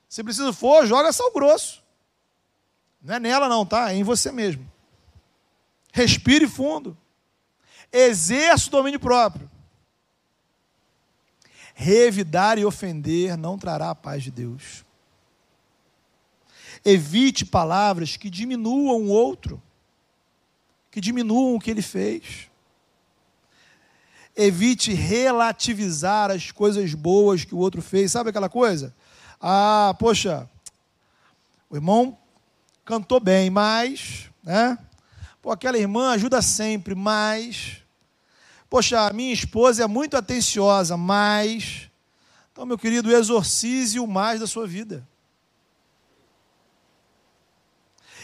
[0.08, 1.84] Se preciso for, joga sal grosso.
[3.02, 3.92] Não é nela, não, tá?
[3.92, 4.70] É em você mesmo.
[5.92, 6.98] Respire fundo.
[7.92, 9.50] Exerça o domínio próprio.
[11.74, 14.86] Revidar e ofender não trará a paz de Deus.
[16.86, 19.62] Evite palavras que diminuam o outro,
[20.92, 22.50] que diminuam o que ele fez.
[24.36, 28.12] Evite relativizar as coisas boas que o outro fez.
[28.12, 28.94] Sabe aquela coisa?
[29.40, 30.50] Ah, poxa,
[31.70, 32.18] o irmão
[32.84, 34.78] cantou bem, mas, né?
[35.42, 37.78] Pô, aquela irmã ajuda sempre, mas.
[38.70, 41.90] Poxa, a minha esposa é muito atenciosa, mas.
[42.52, 45.08] Então, meu querido, exorcize o mais da sua vida.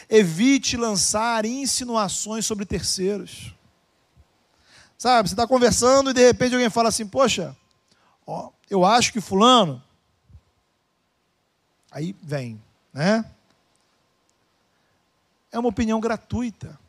[0.09, 3.53] Evite lançar insinuações sobre terceiros.
[4.97, 7.55] Sabe, você está conversando e de repente alguém fala assim: Poxa,
[8.25, 9.81] ó, eu acho que Fulano.
[11.91, 12.61] Aí vem,
[12.93, 13.25] né?
[15.51, 16.79] é uma opinião gratuita.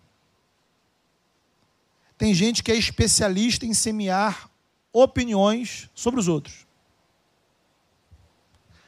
[2.17, 4.51] Tem gente que é especialista em semear
[4.93, 6.67] opiniões sobre os outros.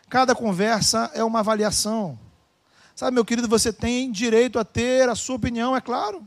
[0.08, 2.18] Cada conversa é uma avaliação.
[3.02, 6.24] Sabe, meu querido, você tem direito a ter a sua opinião, é claro.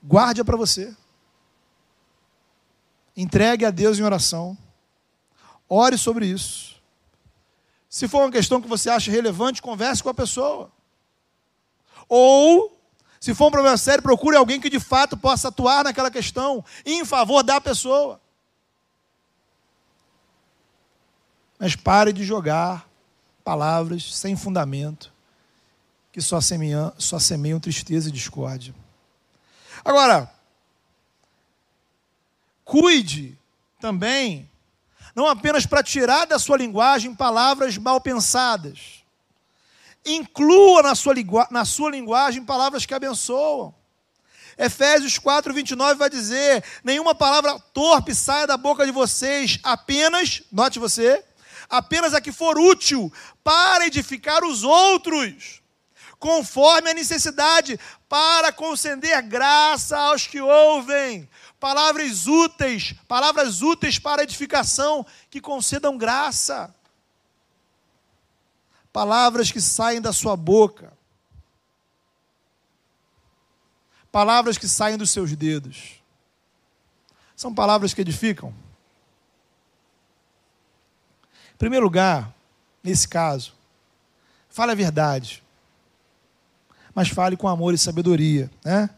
[0.00, 0.96] Guarde-a para você.
[3.16, 4.56] Entregue a Deus em oração.
[5.68, 6.80] Ore sobre isso.
[7.90, 10.70] Se for uma questão que você acha relevante, converse com a pessoa.
[12.08, 12.80] Ou,
[13.18, 17.04] se for um problema sério, procure alguém que de fato possa atuar naquela questão em
[17.04, 18.20] favor da pessoa.
[21.58, 22.93] Mas pare de jogar
[23.44, 25.12] palavras sem fundamento,
[26.10, 28.74] que só semeiam, só semeiam tristeza e discórdia.
[29.84, 30.32] Agora,
[32.64, 33.38] cuide
[33.80, 34.48] também,
[35.14, 39.04] não apenas para tirar da sua linguagem palavras mal pensadas,
[40.04, 41.14] Inclua na sua,
[41.50, 43.74] na sua linguagem palavras que abençoam.
[44.56, 50.78] Efésios 4, 29 vai dizer: nenhuma palavra torpe saia da boca de vocês, apenas, note
[50.78, 51.24] você,
[51.68, 53.12] apenas a que for útil
[53.42, 55.62] para edificar os outros,
[56.18, 61.28] conforme a necessidade, para conceder graça aos que ouvem.
[61.60, 66.74] Palavras úteis, palavras úteis para edificação, que concedam graça
[68.94, 70.96] palavras que saem da sua boca,
[74.12, 76.00] palavras que saem dos seus dedos,
[77.34, 78.54] são palavras que edificam.
[81.52, 82.30] Em primeiro lugar,
[82.82, 83.54] nesse caso,
[84.50, 85.42] fale a verdade,
[86.94, 88.90] mas fale com amor e sabedoria, né?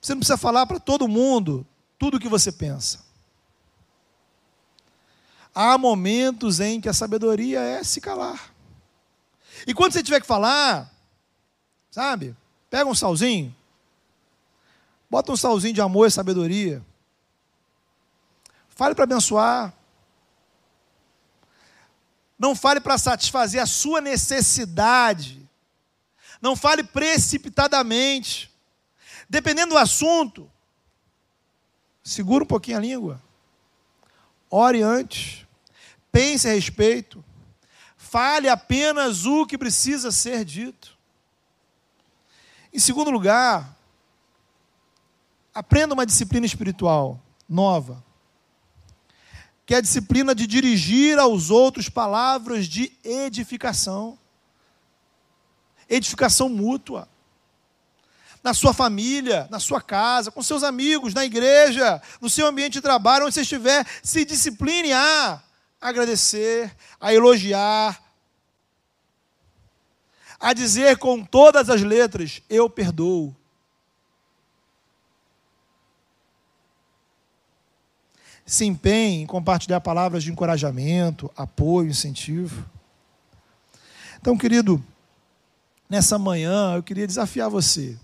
[0.00, 1.66] Você não precisa falar para todo mundo
[1.98, 3.00] tudo o que você pensa.
[5.52, 8.54] Há momentos em que a sabedoria é se calar.
[9.66, 10.88] E quando você tiver que falar,
[11.90, 12.36] sabe?
[12.70, 13.52] Pega um salzinho,
[15.10, 16.80] bota um salzinho de amor e sabedoria.
[18.68, 19.75] Fale para abençoar.
[22.38, 25.44] Não fale para satisfazer a sua necessidade,
[26.40, 28.52] Não fale precipitadamente.
[29.28, 30.50] Dependendo do assunto,
[32.04, 33.22] segura um pouquinho a língua.
[34.50, 35.46] Ore antes.
[36.12, 37.24] Pense a respeito.
[37.96, 40.96] Fale apenas o que precisa ser dito.
[42.72, 43.76] Em segundo lugar,
[45.54, 48.04] aprenda uma disciplina espiritual nova,
[49.66, 54.16] que é a disciplina de dirigir aos outros palavras de edificação,
[55.88, 57.08] edificação mútua
[58.44, 62.80] na sua família, na sua casa, com seus amigos, na igreja, no seu ambiente de
[62.80, 65.42] trabalho, onde você estiver, se discipline a
[65.80, 68.00] agradecer, a elogiar,
[70.38, 73.34] a dizer com todas as letras: Eu perdoo.
[78.46, 82.64] Se empenhe em compartilhar palavras de encorajamento, apoio, incentivo.
[84.20, 84.82] Então, querido,
[85.90, 87.98] nessa manhã eu queria desafiar você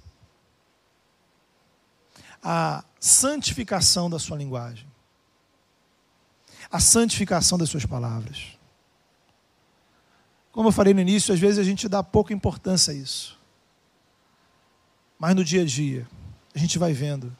[2.43, 4.87] a santificação da sua linguagem,
[6.71, 8.59] a santificação das suas palavras.
[10.51, 13.39] Como eu falei no início, às vezes a gente dá pouca importância a isso.
[15.19, 16.07] Mas no dia a dia,
[16.53, 17.35] a gente vai vendo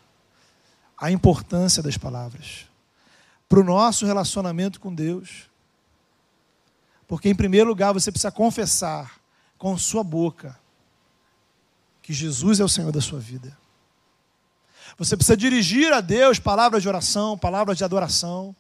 [0.97, 2.71] a importância das palavras
[3.53, 5.51] para o nosso relacionamento com Deus.
[7.07, 9.21] Porque, em primeiro lugar, você precisa confessar
[9.59, 10.59] com sua boca
[12.01, 13.55] que Jesus é o Senhor da sua vida.
[14.97, 18.57] Você precisa dirigir a Deus palavras de oração, palavras de adoração.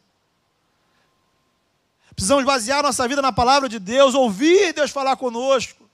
[2.14, 5.88] Precisamos basear nossa vida na palavra de Deus, ouvir Deus falar conosco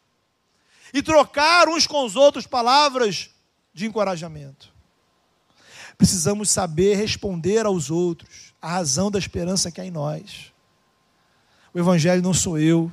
[0.92, 3.30] e trocar uns com os outros palavras
[3.72, 4.74] de encorajamento.
[5.96, 10.52] Precisamos saber responder aos outros a razão da esperança que há em nós.
[11.72, 12.90] O Evangelho não sou eu,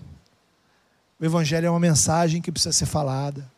[1.20, 3.50] o Evangelho é uma mensagem que precisa ser falada.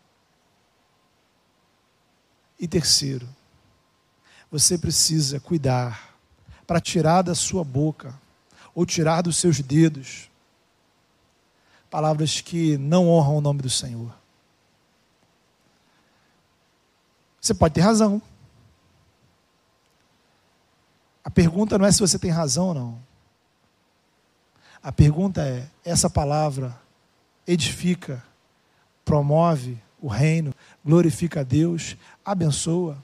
[2.59, 3.27] E terceiro,
[4.49, 6.15] você precisa cuidar
[6.65, 8.17] para tirar da sua boca
[8.73, 10.29] ou tirar dos seus dedos
[11.89, 14.13] palavras que não honram o nome do Senhor.
[17.39, 18.21] Você pode ter razão.
[21.27, 22.99] A pergunta não é se você tem razão ou não.
[24.81, 26.79] A pergunta é: essa palavra
[27.45, 28.23] edifica,
[29.03, 30.55] promove o reino,
[30.85, 32.97] glorifica a Deus, abençoa?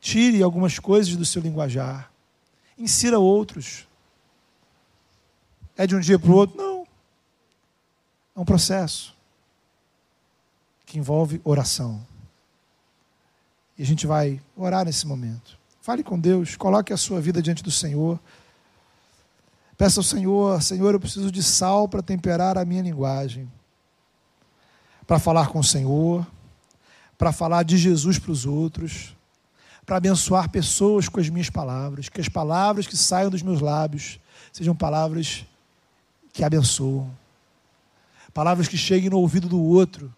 [0.00, 2.08] Tire algumas coisas do seu linguajar.
[2.78, 3.88] Insira outros.
[5.76, 6.56] É de um dia para o outro?
[6.56, 6.86] Não.
[8.36, 9.12] É um processo
[10.86, 12.06] que envolve oração.
[13.76, 15.60] E a gente vai orar nesse momento.
[15.82, 18.18] Fale com Deus, coloque a sua vida diante do Senhor.
[19.76, 23.50] Peça ao Senhor, Senhor, eu preciso de sal para temperar a minha linguagem.
[25.06, 26.26] Para falar com o Senhor,
[27.18, 29.14] para falar de Jesus para os outros
[29.84, 34.18] para abençoar pessoas com as minhas palavras, que as palavras que saiam dos meus lábios
[34.52, 35.44] sejam palavras
[36.32, 37.10] que abençoam,
[38.32, 40.12] palavras que cheguem no ouvido do outro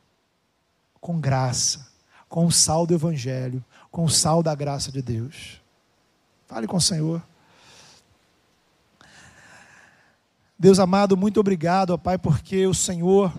[1.00, 1.86] com graça,
[2.28, 3.64] com o sal do Evangelho,
[3.94, 5.60] com o sal da graça de Deus.
[6.48, 7.22] Fale com o Senhor.
[10.58, 13.32] Deus amado, muito obrigado, ó Pai, porque o Senhor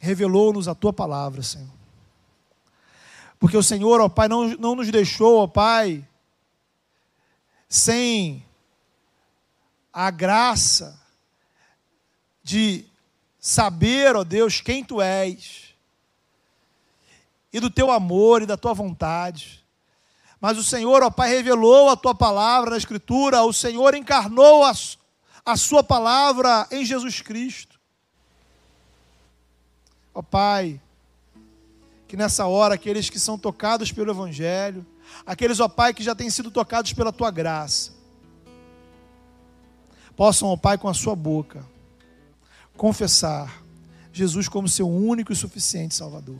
[0.00, 1.68] revelou-nos a tua palavra, Senhor.
[3.38, 6.02] Porque o Senhor, ó Pai, não, não nos deixou, ó Pai,
[7.68, 8.42] sem
[9.92, 10.98] a graça
[12.42, 12.86] de
[13.38, 15.67] saber, ó Deus, quem Tu és,
[17.58, 19.64] e do Teu amor e da Tua vontade.
[20.40, 24.72] Mas o Senhor, ó Pai, revelou a Tua palavra na Escritura, o Senhor encarnou a,
[25.44, 27.78] a Sua palavra em Jesus Cristo.
[30.14, 30.80] Ó Pai,
[32.06, 34.86] que nessa hora aqueles que são tocados pelo Evangelho,
[35.26, 37.92] aqueles, ó Pai, que já têm sido tocados pela Tua graça,
[40.16, 41.64] possam, ó Pai, com a Sua boca,
[42.76, 43.62] confessar
[44.12, 46.38] Jesus como seu único e suficiente Salvador.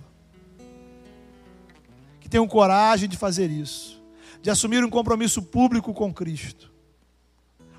[2.29, 4.03] Que tenham coragem de fazer isso,
[4.43, 6.71] de assumir um compromisso público com Cristo,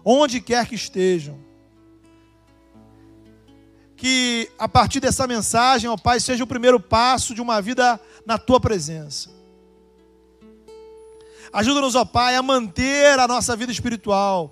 [0.04, 1.38] onde quer que estejam,
[3.96, 8.40] que a partir dessa mensagem, ó Pai, seja o primeiro passo de uma vida na
[8.40, 9.30] tua presença.
[11.54, 14.52] Ajuda-nos, ó Pai, a manter a nossa vida espiritual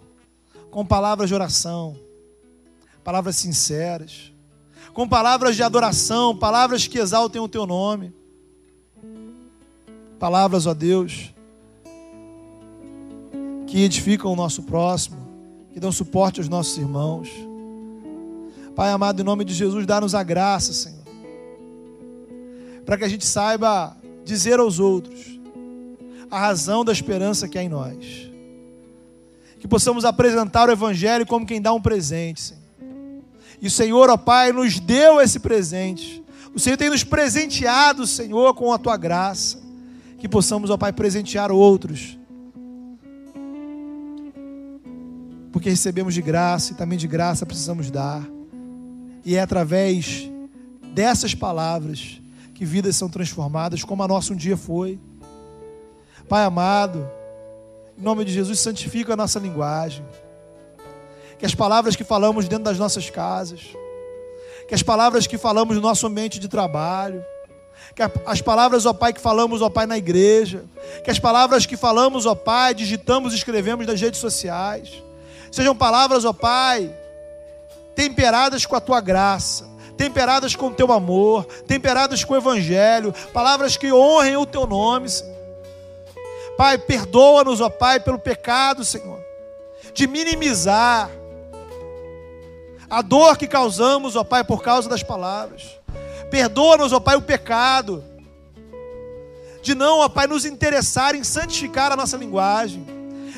[0.69, 1.99] com palavras de oração,
[3.03, 4.31] palavras sinceras,
[4.93, 8.13] com palavras de adoração, palavras que exaltem o teu nome.
[10.19, 11.33] Palavras, ó Deus,
[13.67, 15.17] que edificam o nosso próximo,
[15.73, 17.29] que dão suporte aos nossos irmãos.
[18.75, 21.03] Pai amado, em nome de Jesus, dá-nos a graça, Senhor,
[22.85, 25.39] para que a gente saiba dizer aos outros
[26.31, 28.31] a razão da esperança que há em nós.
[29.59, 32.63] Que possamos apresentar o Evangelho como quem dá um presente, Senhor.
[33.61, 36.23] E o Senhor, ó Pai, nos deu esse presente.
[36.53, 39.66] O Senhor tem nos presenteado, Senhor, com a tua graça.
[40.17, 42.17] Que possamos, ó Pai, presentear outros.
[45.51, 48.27] Porque recebemos de graça e também de graça precisamos dar.
[49.23, 50.29] E é através
[50.93, 52.21] dessas palavras
[52.53, 54.99] que vidas são transformadas, como a nossa um dia foi.
[56.27, 57.07] Pai amado,
[57.97, 60.03] em nome de Jesus, santifica a nossa linguagem.
[61.37, 63.61] Que as palavras que falamos dentro das nossas casas,
[64.67, 67.23] que as palavras que falamos no nosso ambiente de trabalho,
[67.95, 70.63] que as palavras, ó Pai, que falamos, ó Pai, na igreja,
[71.03, 75.03] que as palavras que falamos, ó Pai, digitamos e escrevemos nas redes sociais,
[75.51, 76.93] sejam palavras, ó Pai,
[77.95, 79.67] temperadas com a tua graça,
[79.97, 85.09] temperadas com o teu amor, temperadas com o evangelho, palavras que honrem o teu nome,
[85.09, 85.35] Senhor.
[86.57, 89.19] Pai, perdoa-nos, ó Pai, pelo pecado, Senhor,
[89.93, 91.09] de minimizar
[92.89, 95.76] a dor que causamos, ó Pai, por causa das palavras.
[96.29, 98.03] Perdoa-nos, ó Pai, o pecado
[99.61, 102.85] de não, ó Pai, nos interessar em santificar a nossa linguagem.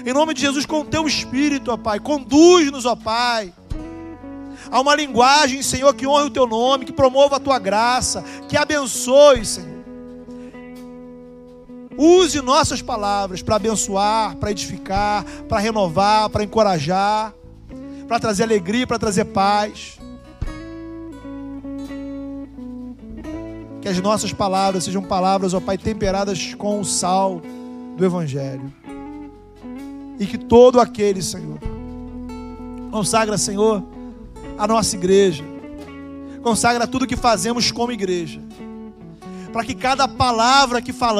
[0.05, 3.53] Em nome de Jesus, com o teu espírito, ó Pai, conduz-nos, ó Pai,
[4.71, 8.55] a uma linguagem, Senhor, que honre o teu nome, que promova a tua graça, que
[8.55, 9.79] abençoe, Senhor.
[11.97, 17.33] Use nossas palavras para abençoar, para edificar, para renovar, para encorajar,
[18.07, 19.98] para trazer alegria, para trazer paz.
[23.89, 27.41] Que as nossas palavras sejam palavras, ó Pai, temperadas com o sal
[27.97, 28.71] do Evangelho.
[30.19, 31.57] E que todo aquele, Senhor,
[32.91, 33.83] consagra, Senhor,
[34.59, 35.43] a nossa igreja,
[36.43, 38.39] consagra tudo que fazemos como igreja,
[39.51, 41.17] para que cada palavra que falamos,